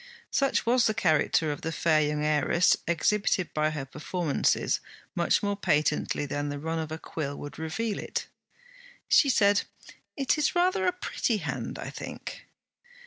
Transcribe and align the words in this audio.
Such 0.31 0.65
was 0.65 0.87
the 0.87 0.95
character 0.95 1.51
of 1.51 1.61
the 1.61 1.71
fair 1.71 2.01
young 2.01 2.25
heiress, 2.25 2.75
exhibited 2.87 3.53
by 3.53 3.69
her 3.69 3.85
performances 3.85 4.79
much 5.13 5.43
more 5.43 5.55
patently 5.55 6.25
than 6.25 6.49
the 6.49 6.57
run 6.57 6.79
of 6.79 6.91
a 6.91 6.97
quill 6.97 7.37
would 7.37 7.59
reveal 7.59 7.99
it. 7.99 8.25
She 9.07 9.29
said, 9.29 9.61
'It 10.17 10.39
is 10.39 10.55
rather 10.55 10.87
a 10.87 10.91
pretty 10.91 11.37
hand, 11.37 11.77
I 11.77 11.91
think.' 11.91 12.47